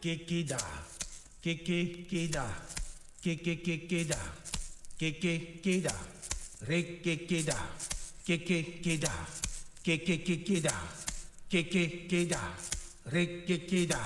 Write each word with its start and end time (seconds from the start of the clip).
끼끼끼다 0.00 0.56
끼끼끼다 1.42 2.46
끼끼끼끼다 3.22 4.16
끼끼끼다. 4.98 5.94
끼끼끼다 6.66 7.52
끼끼끼다 8.24 9.26
끼끼끼다 9.84 10.72
끼끼끼다. 11.48 12.56
끼끼끼다 13.38 13.96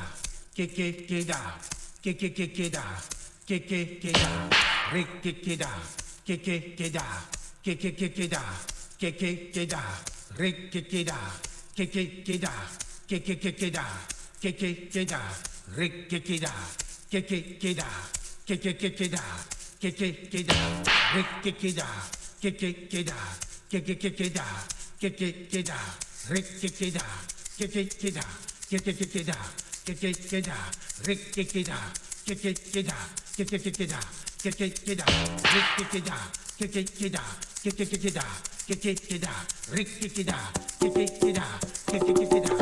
끼끼끼다 0.54 1.60
끼끼끼다 2.02 2.80
끼끼끼다. 3.46 4.50
끼끼끼다 5.04 5.70
끼끼끼다 6.24 6.26
끼끼끼다 6.26 6.98
끼끼끼다 7.62 8.42
끼끼끼다. 8.98 10.04
끼끼끼다 10.36 11.16
끼끼끼다 11.74 12.82
깨깨깨깨다. 13.12 14.08
깨깨깨다. 14.40 15.36
렉깨깨다. 15.76 16.54
깨깨깨다. 17.10 17.86
깨깨깨깨다. 18.46 19.22
깨깨깨다. 19.80 20.82
렉깨깨다. 21.14 22.10
깨깨깨다. 22.40 23.14
깨깨깨깨다. 23.68 24.44
깨깨깨다. 24.98 25.76
렉깨깨다. 26.30 27.04
깨깨깨다. 27.58 28.22
깨깨깨깨다. 28.70 29.52
깨깨깨다. 29.84 30.72
렉깨깨다. 31.04 31.92
깨깨깨다. 32.24 33.12
깨깨깨다. 33.44 34.00
깨깨깨다. 34.42 35.12
렉깨깨다. 35.52 36.32
깨깨깨다. 36.58 37.20
깨깨깨다. 37.58 37.62
깨깨깨다. 37.68 38.32
렉깨깨다 38.66 39.42
깨깨깨다. 39.98 40.52
깨깨깨다. 40.80 41.60
깨깨깨다. 41.90 42.61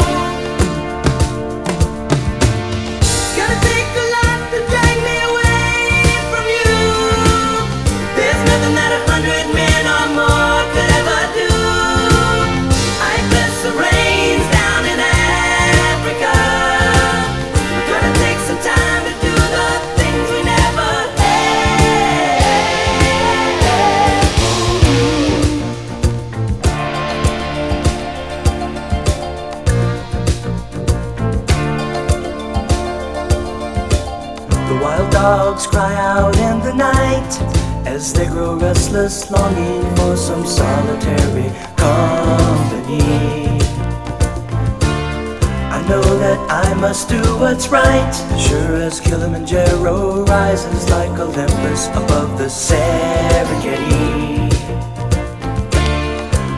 Olympus 51.21 51.87
above 51.89 52.39
the 52.39 52.45
Serengeti. 52.45 54.49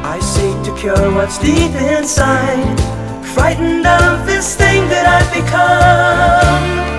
I 0.05 0.20
seek 0.22 0.55
to 0.64 0.74
cure 0.80 1.14
what's 1.14 1.38
deep 1.38 1.76
inside, 1.76 2.80
frightened 3.36 3.86
of 3.86 4.26
this 4.26 4.55
thing 4.55 4.88
that 4.88 5.05
I've 5.05 5.34
become. 5.34 6.92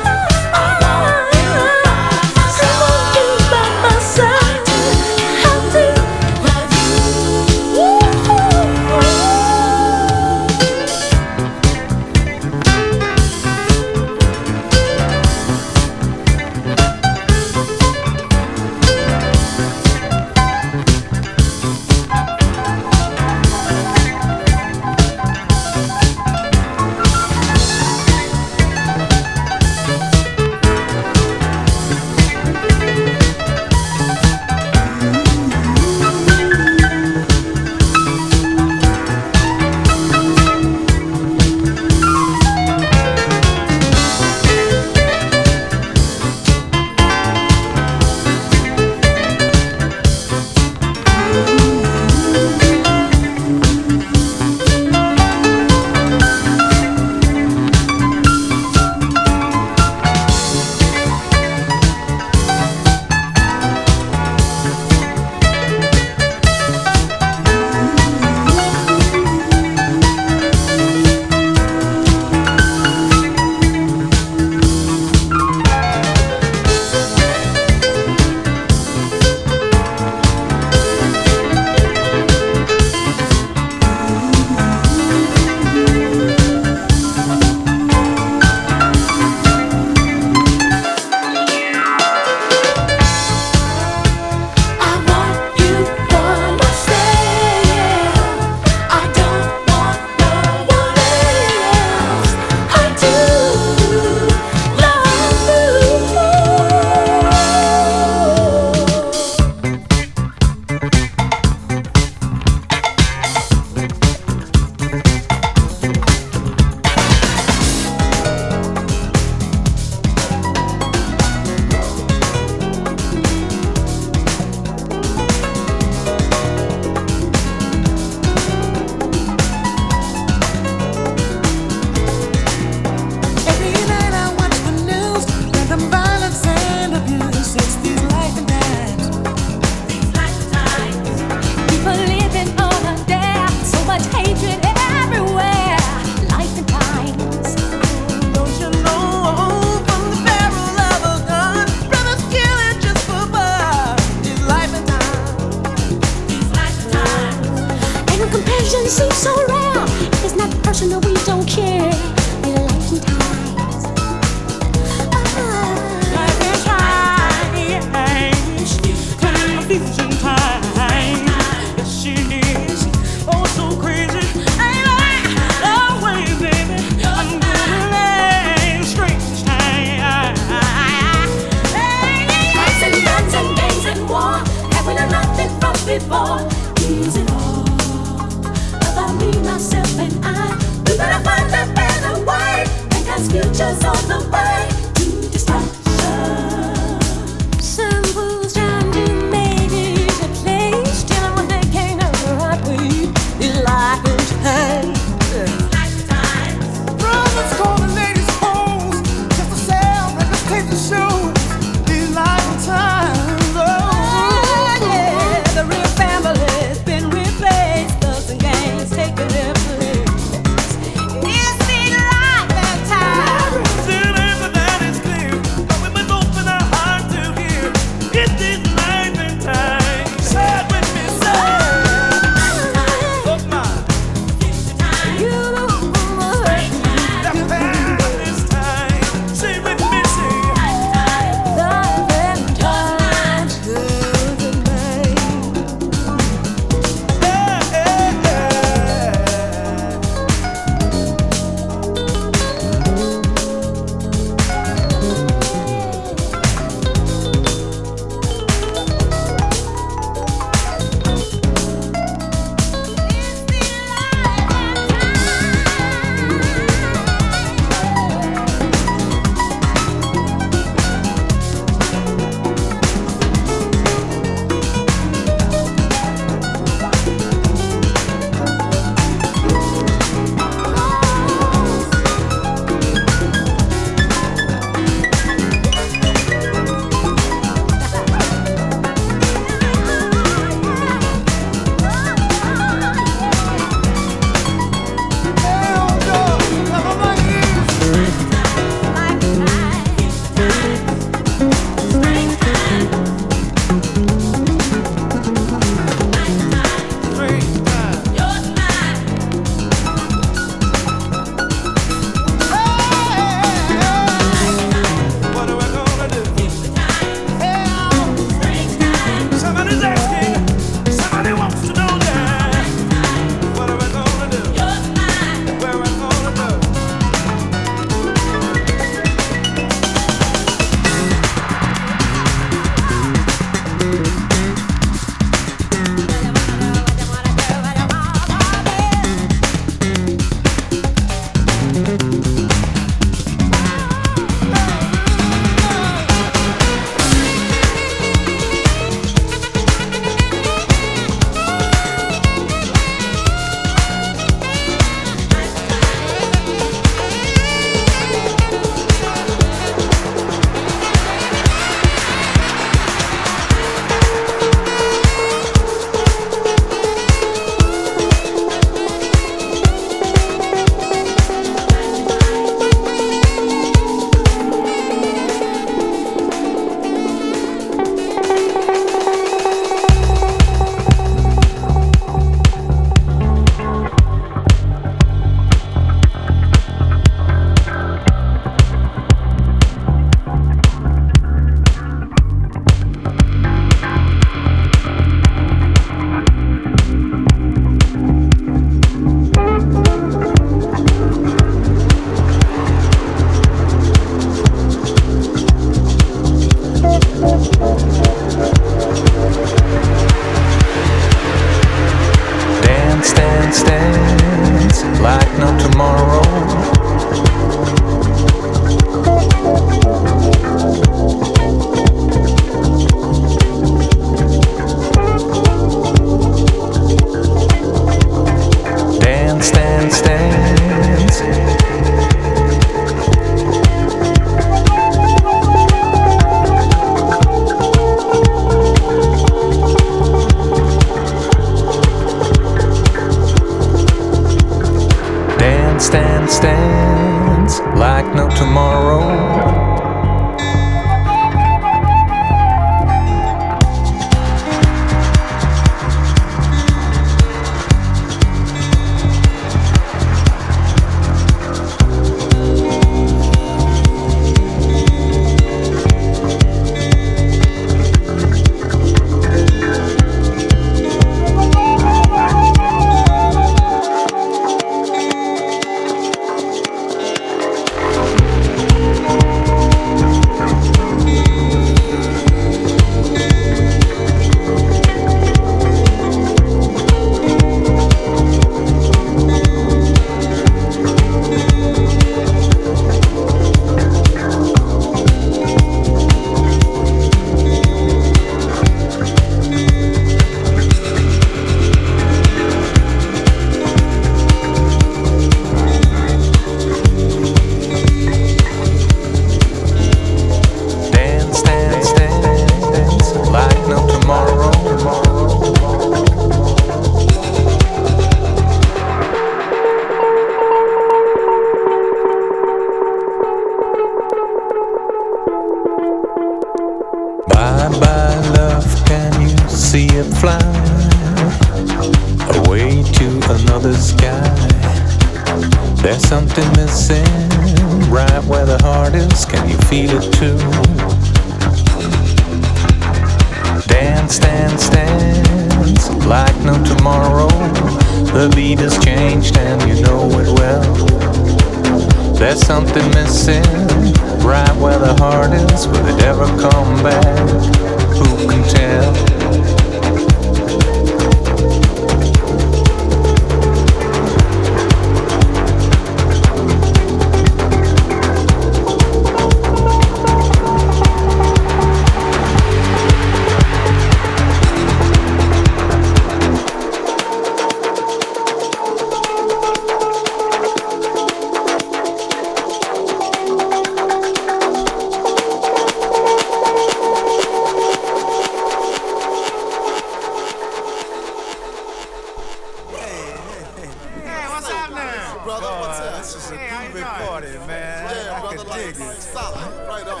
you 596.40 597.40
man. 597.46 597.84
Yeah, 597.84 598.20
brother, 598.20 598.38
I 598.38 598.56
dig 598.56 598.78
like, 598.78 598.96
it. 598.96 599.02
Solid, 599.02 599.68
right 599.68 599.86
on. 599.88 600.00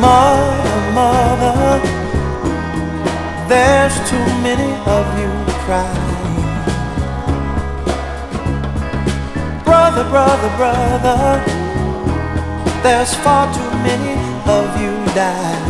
Mother, 0.00 0.80
mother, 0.94 1.80
there's 3.48 3.96
too 4.08 4.26
many 4.40 4.72
of 4.86 5.06
you 5.20 5.30
crying. 5.64 6.08
Brother, 9.62 10.04
brother, 10.08 10.50
brother, 10.56 11.44
there's 12.82 13.14
far 13.16 13.52
too 13.52 13.70
many 13.84 14.14
of 14.48 14.80
you 14.80 15.14
dying 15.14 15.69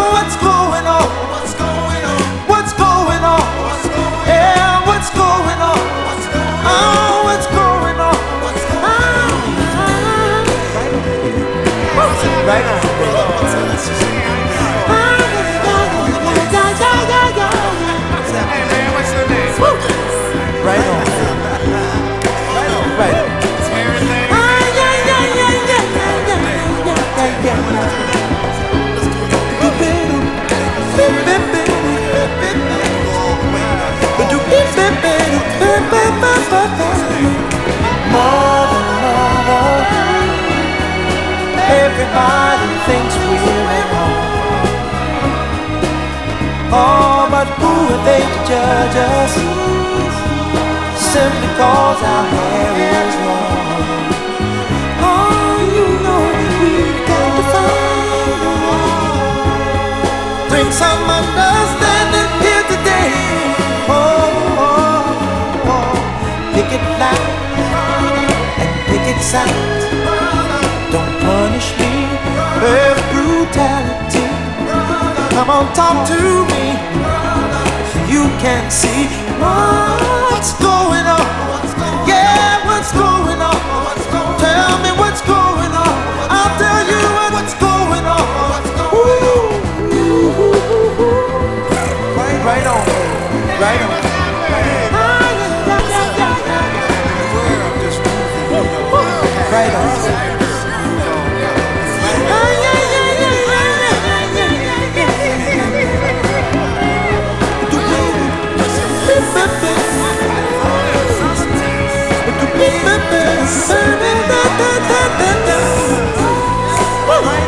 Everybody 42.11 42.75
thinks 42.87 43.15
we're 43.15 43.71
at 43.79 43.87
home. 43.95 44.19
Oh, 46.75 47.23
but 47.31 47.47
who 47.55 47.71
are 47.87 48.03
they 48.03 48.19
to 48.19 48.39
judge 48.51 48.95
us? 49.15 49.33
Simply 50.99 51.49
cause 51.55 52.01
our 52.03 52.25
hair 52.35 52.73
is 52.91 53.15
long. 53.27 54.11
Oh, 55.07 55.55
you 55.71 55.87
know 56.03 56.21
we've 56.59 56.99
got 57.07 57.31
to 57.37 57.43
find 57.53 57.79
a 60.51 60.71
some 60.73 61.03
understanding 61.19 62.31
here 62.43 62.65
today. 62.73 63.11
Oh, 63.87 64.59
oh, 64.67 65.07
oh. 65.75 65.95
Pick 66.55 66.69
it 66.75 66.83
loud 66.99 67.31
and 68.59 68.71
pick 68.89 69.05
it 69.15 69.21
sound. 69.23 69.70
Come 75.41 75.49
on, 75.49 75.73
talk 75.73 76.07
to 76.07 76.45
me. 76.53 76.65
You 78.13 78.25
can 78.37 78.69
see 78.69 79.07
what's 79.41 80.53
going 80.61 81.07
on. 81.07 81.50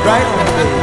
Right 0.06 0.26
on. 0.26 0.83